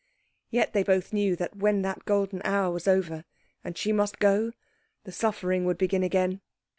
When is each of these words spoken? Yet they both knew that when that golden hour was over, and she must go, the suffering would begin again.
Yet 0.49 0.73
they 0.73 0.81
both 0.81 1.13
knew 1.13 1.35
that 1.35 1.57
when 1.57 1.83
that 1.83 2.05
golden 2.05 2.41
hour 2.43 2.71
was 2.71 2.87
over, 2.87 3.23
and 3.63 3.77
she 3.77 3.91
must 3.91 4.17
go, 4.17 4.51
the 5.03 5.11
suffering 5.11 5.63
would 5.65 5.77
begin 5.77 6.01
again. 6.01 6.41